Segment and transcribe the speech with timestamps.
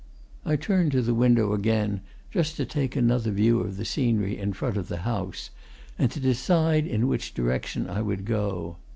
[0.45, 2.01] I turned to the window again,
[2.31, 5.51] just to take another view of the scenery in front of the house,
[5.95, 8.77] and to decide in which direction I would go.